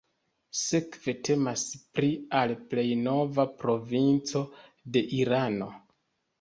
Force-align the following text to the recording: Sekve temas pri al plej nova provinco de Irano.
Sekve 0.61 1.13
temas 1.29 1.65
pri 1.99 2.09
al 2.41 2.55
plej 2.73 2.87
nova 3.03 3.47
provinco 3.61 4.45
de 4.99 5.07
Irano. 5.23 5.73